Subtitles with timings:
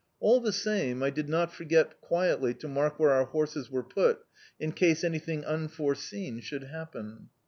[0.19, 4.25] All the same, I did not forget quietly to mark where our horses were put,
[4.59, 7.29] in case anything unforeseen should happen."